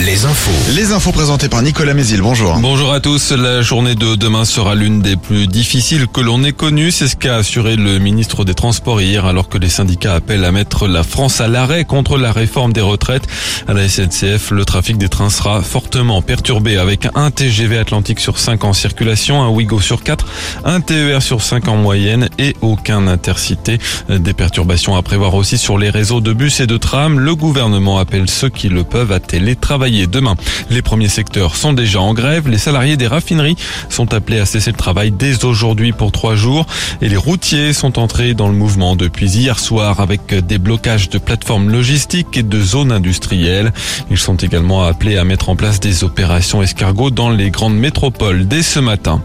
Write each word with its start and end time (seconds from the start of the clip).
les 0.00 0.24
infos. 0.24 0.74
Les 0.74 0.92
infos 0.92 1.12
présentées 1.12 1.48
par 1.48 1.62
Nicolas 1.62 1.94
Mézil, 1.94 2.20
bonjour. 2.22 2.56
Bonjour 2.58 2.92
à 2.92 2.98
tous. 2.98 3.30
La 3.30 3.62
journée 3.62 3.94
de 3.94 4.16
demain 4.16 4.44
sera 4.44 4.74
l'une 4.74 5.00
des 5.00 5.16
plus 5.16 5.46
difficiles 5.46 6.08
que 6.08 6.20
l'on 6.20 6.42
ait 6.42 6.52
connues. 6.52 6.90
C'est 6.90 7.06
ce 7.06 7.14
qu'a 7.14 7.36
assuré 7.36 7.76
le 7.76 7.98
ministre 7.98 8.44
des 8.44 8.54
Transports 8.54 9.00
hier 9.00 9.24
alors 9.26 9.48
que 9.48 9.58
les 9.58 9.68
syndicats 9.68 10.16
appellent 10.16 10.44
à 10.44 10.50
mettre 10.50 10.88
la 10.88 11.04
France 11.04 11.40
à 11.40 11.46
l'arrêt 11.46 11.84
contre 11.84 12.18
la 12.18 12.32
réforme 12.32 12.72
des 12.72 12.80
retraites. 12.80 13.28
À 13.68 13.74
la 13.74 13.88
SNCF, 13.88 14.50
le 14.50 14.64
trafic 14.64 14.98
des 14.98 15.08
trains 15.08 15.30
sera 15.30 15.62
fortement 15.62 16.20
perturbé 16.20 16.78
avec 16.78 17.06
un 17.14 17.30
TGV 17.30 17.78
Atlantique 17.78 18.18
sur 18.18 18.40
5 18.40 18.64
en 18.64 18.72
circulation, 18.72 19.42
un 19.42 19.48
Ouigo 19.48 19.80
sur 19.80 20.02
4, 20.02 20.26
un 20.64 20.80
TER 20.80 21.22
sur 21.22 21.42
5 21.42 21.68
en 21.68 21.76
moyenne 21.76 22.28
et 22.38 22.56
aucun 22.60 23.06
intercité. 23.06 23.78
Des 24.08 24.32
perturbations 24.32 24.96
à 24.96 25.02
prévoir 25.02 25.34
aussi 25.34 25.58
sur 25.58 25.78
les 25.78 25.90
réseaux 25.90 26.20
de 26.20 26.32
bus 26.32 26.58
et 26.58 26.66
de 26.66 26.76
trams. 26.76 27.20
Le 27.20 27.36
gouvernement 27.36 27.98
appelle 27.98 28.28
ceux 28.28 28.48
qui 28.48 28.68
le 28.68 28.82
peuvent 28.82 29.12
à 29.12 29.20
télétravailler 29.62 30.06
demain. 30.08 30.34
Les 30.70 30.82
premiers 30.82 31.08
secteurs 31.08 31.56
sont 31.56 31.72
déjà 31.72 32.00
en 32.00 32.14
grève. 32.14 32.48
Les 32.48 32.58
salariés 32.58 32.96
des 32.96 33.06
raffineries 33.06 33.56
sont 33.88 34.12
appelés 34.12 34.40
à 34.40 34.46
cesser 34.46 34.72
le 34.72 34.76
travail 34.76 35.12
dès 35.12 35.44
aujourd'hui 35.44 35.92
pour 35.92 36.10
trois 36.10 36.34
jours. 36.34 36.66
Et 37.00 37.08
les 37.08 37.16
routiers 37.16 37.72
sont 37.72 37.98
entrés 37.98 38.34
dans 38.34 38.48
le 38.48 38.54
mouvement 38.54 38.96
depuis 38.96 39.30
hier 39.30 39.58
soir 39.58 40.00
avec 40.00 40.34
des 40.34 40.58
blocages 40.58 41.08
de 41.10 41.18
plateformes 41.18 41.70
logistiques 41.70 42.36
et 42.36 42.42
de 42.42 42.60
zones 42.60 42.90
industrielles. 42.90 43.72
Ils 44.10 44.18
sont 44.18 44.36
également 44.36 44.84
appelés 44.84 45.16
à 45.16 45.24
mettre 45.24 45.48
en 45.48 45.56
place 45.56 45.78
des 45.78 46.02
opérations 46.02 46.62
escargots 46.62 47.10
dans 47.10 47.30
les 47.30 47.50
grandes 47.50 47.76
métropoles 47.76 48.48
dès 48.48 48.62
ce 48.62 48.80
matin. 48.80 49.22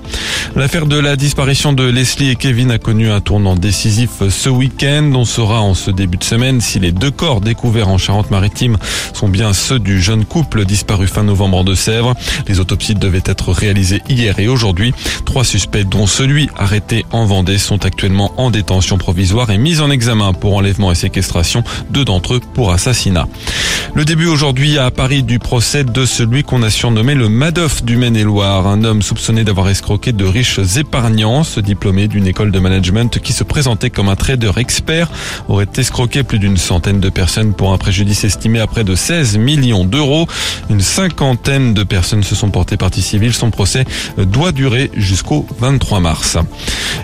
L'affaire 0.55 0.85
de 0.85 0.97
la 0.97 1.15
disparition 1.15 1.73
de 1.73 1.83
Leslie 1.83 2.29
et 2.29 2.35
Kevin 2.35 2.71
a 2.71 2.77
connu 2.77 3.09
un 3.09 3.21
tournant 3.21 3.55
décisif 3.55 4.21
ce 4.29 4.49
week-end. 4.49 5.11
On 5.15 5.25
saura 5.25 5.61
en 5.61 5.73
ce 5.73 5.91
début 5.91 6.17
de 6.17 6.23
semaine 6.23 6.61
si 6.61 6.79
les 6.79 6.91
deux 6.91 7.11
corps 7.11 7.41
découverts 7.41 7.89
en 7.89 7.97
Charente-Maritime 7.97 8.77
sont 9.13 9.29
bien 9.29 9.53
ceux 9.53 9.79
du 9.79 10.01
jeune 10.01 10.25
couple 10.27 10.65
disparu 10.65 11.07
fin 11.07 11.23
novembre 11.23 11.57
en 11.57 11.63
Deux-Sèvres. 11.63 12.13
Les 12.47 12.59
autopsies 12.59 12.95
devaient 12.95 13.23
être 13.25 13.51
réalisées 13.51 14.01
hier 14.09 14.39
et 14.39 14.47
aujourd'hui. 14.47 14.93
Trois 15.25 15.43
suspects, 15.43 15.87
dont 15.87 16.07
celui 16.07 16.49
arrêté 16.57 17.05
en 17.11 17.25
Vendée, 17.25 17.57
sont 17.57 17.85
actuellement 17.85 18.33
en 18.37 18.51
détention 18.51 18.97
provisoire 18.97 19.49
et 19.49 19.57
mis 19.57 19.79
en 19.79 19.89
examen 19.89 20.33
pour 20.33 20.55
enlèvement 20.55 20.91
et 20.91 20.95
séquestration. 20.95 21.63
Deux 21.89 22.05
d'entre 22.05 22.35
eux 22.35 22.41
pour 22.53 22.71
assassinat. 22.71 23.27
Le 23.95 24.05
début 24.05 24.27
aujourd'hui 24.27 24.77
à 24.77 24.91
Paris 24.91 25.23
du 25.23 25.39
procès 25.39 25.83
de 25.83 26.05
celui 26.05 26.43
qu'on 26.43 26.61
a 26.61 26.69
surnommé 26.69 27.15
le 27.15 27.29
Madoff 27.29 27.83
du 27.83 27.97
Maine-et-Loire, 27.97 28.67
un 28.67 28.83
homme 28.83 29.01
soupçonné 29.01 29.43
d'avoir 29.43 29.69
escroqué 29.69 30.11
de 30.11 30.25
riches 30.25 30.59
épargnants. 30.77 31.43
Ce 31.43 31.59
diplômé 31.59 32.07
d'une 32.07 32.27
école 32.27 32.51
de 32.51 32.59
management 32.59 33.19
qui 33.19 33.33
se 33.33 33.43
présentait 33.43 33.89
comme 33.89 34.09
un 34.09 34.15
trader 34.15 34.51
expert 34.57 35.09
aurait 35.47 35.67
escroqué 35.77 36.23
plus 36.23 36.37
d'une 36.37 36.57
centaine 36.57 36.99
de 36.99 37.09
personnes 37.09 37.53
pour 37.53 37.73
un 37.73 37.77
préjudice 37.77 38.23
estimé 38.23 38.59
à 38.59 38.67
près 38.67 38.83
de 38.83 38.93
16 38.93 39.37
millions 39.37 39.85
d'euros. 39.85 40.27
Une 40.69 40.81
cinquantaine 40.81 41.73
de 41.73 41.83
personnes 41.83 42.23
se 42.23 42.35
sont 42.35 42.49
portées 42.49 42.77
partie 42.77 43.01
civile. 43.01 43.33
Son 43.33 43.49
procès 43.49 43.85
doit 44.17 44.51
durer 44.51 44.91
jusqu'au 44.95 45.47
23 45.59 45.99
mars. 46.01 46.37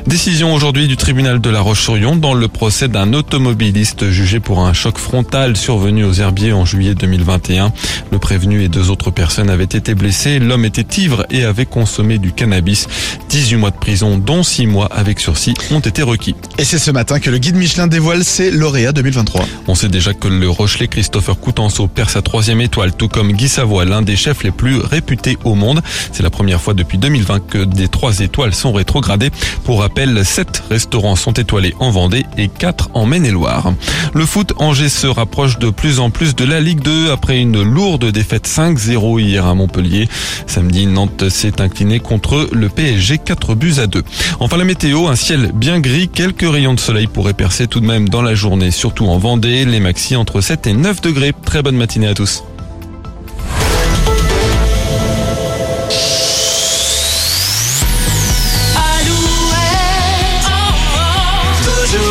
Décision 0.07 0.53
aujourd'hui 0.53 0.87
du 0.87 0.97
tribunal 0.97 1.39
de 1.39 1.49
la 1.49 1.61
Roche-sur-Yon 1.61 2.17
dans 2.17 2.33
le 2.33 2.49
procès 2.49 2.89
d'un 2.89 3.13
automobiliste 3.13 4.09
jugé 4.09 4.41
pour 4.41 4.59
un 4.59 4.73
choc 4.73 4.97
frontal 4.97 5.55
survenu 5.55 6.03
aux 6.03 6.11
herbiers 6.11 6.51
en 6.51 6.65
juillet 6.65 6.93
2021. 6.93 7.71
Le 8.11 8.19
prévenu 8.19 8.63
et 8.63 8.67
deux 8.67 8.89
autres 8.89 9.11
personnes 9.11 9.49
avaient 9.49 9.63
été 9.63 9.95
blessés. 9.95 10.39
L'homme 10.39 10.65
était 10.65 11.01
ivre 11.01 11.25
et 11.31 11.45
avait 11.45 11.65
consommé 11.65 12.17
du 12.17 12.33
cannabis. 12.33 12.87
18 13.29 13.55
mois 13.55 13.71
de 13.71 13.77
prison, 13.77 14.17
dont 14.17 14.43
6 14.43 14.67
mois 14.67 14.87
avec 14.91 15.21
sursis, 15.21 15.53
ont 15.71 15.79
été 15.79 16.03
requis. 16.03 16.35
Et 16.57 16.65
c'est 16.65 16.79
ce 16.79 16.91
matin 16.91 17.21
que 17.21 17.29
le 17.29 17.37
guide 17.37 17.55
Michelin 17.55 17.87
dévoile 17.87 18.25
ses 18.25 18.51
lauréats 18.51 18.91
2023. 18.91 19.45
On 19.67 19.75
sait 19.75 19.87
déjà 19.87 20.13
que 20.13 20.27
le 20.27 20.49
Rochelet 20.49 20.89
Christopher 20.89 21.39
Coutenceau 21.39 21.87
perd 21.87 22.09
sa 22.09 22.21
troisième 22.21 22.59
étoile, 22.59 22.93
tout 22.93 23.07
comme 23.07 23.31
Guy 23.31 23.47
Savoie, 23.47 23.85
l'un 23.85 24.01
des 24.01 24.17
chefs 24.17 24.43
les 24.43 24.51
plus 24.51 24.79
réputés 24.79 25.37
au 25.45 25.55
monde. 25.55 25.81
C'est 26.11 26.23
la 26.23 26.29
première 26.29 26.59
fois 26.61 26.73
depuis 26.73 26.97
2020 26.97 27.47
que 27.47 27.63
des 27.63 27.87
trois 27.87 28.19
étoiles 28.19 28.53
sont 28.53 28.73
rétrogradées. 28.73 29.31
Pour 29.63 29.79
rappel, 29.79 29.92
sept 30.23 30.63
restaurants 30.69 31.15
sont 31.15 31.33
étoilés 31.33 31.75
en 31.79 31.91
Vendée 31.91 32.25
et 32.37 32.47
quatre 32.47 32.89
en 32.93 33.05
Maine-et-Loire. 33.05 33.73
Le 34.13 34.25
foot, 34.25 34.53
Angers 34.57 34.89
se 34.89 35.07
rapproche 35.07 35.59
de 35.59 35.69
plus 35.69 35.99
en 35.99 36.09
plus 36.09 36.35
de 36.35 36.45
la 36.45 36.59
Ligue 36.59 36.81
2 36.81 37.11
après 37.11 37.39
une 37.39 37.61
lourde 37.61 38.05
défaite 38.11 38.47
5-0 38.47 39.19
hier 39.19 39.45
à 39.45 39.53
Montpellier. 39.53 40.09
Samedi, 40.47 40.87
Nantes 40.87 41.29
s'est 41.29 41.61
incliné 41.61 41.99
contre 41.99 42.49
le 42.51 42.69
PSG 42.69 43.19
4 43.19 43.55
buts 43.55 43.75
à 43.77 43.87
2. 43.87 44.03
Enfin 44.39 44.57
la 44.57 44.63
météo, 44.63 45.07
un 45.07 45.15
ciel 45.15 45.51
bien 45.53 45.79
gris, 45.79 46.09
quelques 46.09 46.49
rayons 46.49 46.73
de 46.73 46.79
soleil 46.79 47.07
pourraient 47.07 47.33
percer 47.33 47.67
tout 47.67 47.79
de 47.79 47.85
même 47.85 48.09
dans 48.09 48.21
la 48.21 48.35
journée, 48.35 48.71
surtout 48.71 49.05
en 49.05 49.17
Vendée, 49.17 49.65
les 49.65 49.79
maxi 49.79 50.15
entre 50.15 50.41
7 50.41 50.67
et 50.67 50.73
9 50.73 51.01
degrés. 51.01 51.33
Très 51.45 51.61
bonne 51.61 51.77
matinée 51.77 52.07
à 52.07 52.13
tous. 52.13 52.43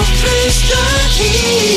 please 0.04 0.68
don't 0.68 1.71